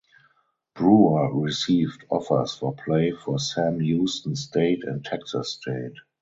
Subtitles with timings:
[0.73, 5.93] Brewer received offers for play for Sam Houston State and Texas State.